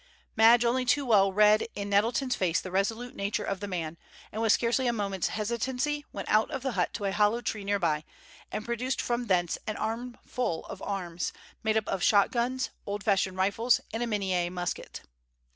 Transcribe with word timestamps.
Madge 0.35 0.65
only 0.65 0.83
too 0.83 1.05
well 1.05 1.31
read 1.31 1.67
in 1.75 1.87
Nettleton's 1.87 2.35
face 2.35 2.59
the 2.59 2.71
resolute 2.71 3.15
nature 3.15 3.43
of 3.43 3.59
the 3.59 3.67
man, 3.67 3.99
and 4.31 4.41
with 4.41 4.51
scarcely 4.51 4.87
a 4.87 4.91
moment's 4.91 5.27
hesitancy 5.27 6.05
went 6.11 6.27
out 6.27 6.49
of 6.49 6.63
the 6.63 6.71
hut 6.71 6.91
to 6.95 7.05
a 7.05 7.11
hollow 7.11 7.39
tree 7.39 7.63
near 7.63 7.77
by, 7.77 8.03
and 8.51 8.65
produced 8.65 8.99
from 8.99 9.27
thence 9.27 9.59
an 9.67 9.77
armful 9.77 10.65
of 10.65 10.81
arms, 10.81 11.33
made 11.61 11.77
up 11.77 11.87
of 11.87 12.01
shot 12.01 12.31
guns, 12.31 12.71
old 12.87 13.03
fashioned 13.03 13.37
rifles, 13.37 13.79
and 13.93 14.01
a 14.01 14.07
Minié 14.07 14.49
musket. 14.51 15.01